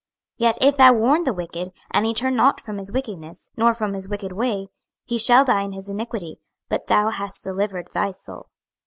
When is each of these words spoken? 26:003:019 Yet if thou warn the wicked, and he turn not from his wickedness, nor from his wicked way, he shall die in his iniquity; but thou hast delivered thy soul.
26:003:019 0.39 0.39
Yet 0.39 0.57
if 0.63 0.77
thou 0.77 0.93
warn 0.93 1.23
the 1.25 1.33
wicked, 1.33 1.71
and 1.91 2.05
he 2.07 2.13
turn 2.15 2.35
not 2.35 2.59
from 2.59 2.79
his 2.79 2.91
wickedness, 2.91 3.51
nor 3.55 3.71
from 3.75 3.93
his 3.93 4.09
wicked 4.09 4.31
way, 4.31 4.69
he 5.05 5.19
shall 5.19 5.45
die 5.45 5.61
in 5.61 5.73
his 5.73 5.89
iniquity; 5.89 6.39
but 6.69 6.87
thou 6.87 7.09
hast 7.09 7.43
delivered 7.43 7.89
thy 7.93 8.09
soul. 8.09 8.47